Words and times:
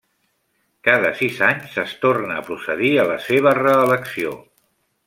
Cada 0.87 1.11
sis 1.19 1.43
anys 1.49 1.77
es 1.83 1.93
torna 2.07 2.39
a 2.41 2.47
procedir 2.51 2.91
a 2.97 3.07
la 3.13 3.21
seva 3.31 3.57
reelecció. 3.63 4.37